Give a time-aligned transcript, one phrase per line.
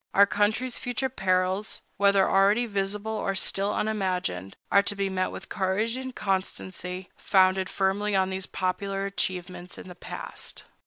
[0.15, 5.47] Our country's future perils, whether already visible or still unimagined, are to be met with
[5.47, 10.63] courage and constancy founded firmly on these popular achievements in the past.